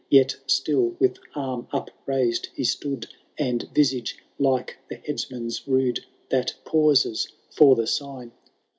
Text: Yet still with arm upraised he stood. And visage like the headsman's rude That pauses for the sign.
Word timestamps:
Yet 0.09 0.37
still 0.47 0.95
with 0.99 1.19
arm 1.35 1.67
upraised 1.71 2.49
he 2.55 2.63
stood. 2.63 3.05
And 3.37 3.69
visage 3.71 4.17
like 4.39 4.77
the 4.89 4.95
headsman's 4.95 5.67
rude 5.67 6.03
That 6.29 6.55
pauses 6.65 7.31
for 7.51 7.75
the 7.75 7.85
sign. 7.85 8.31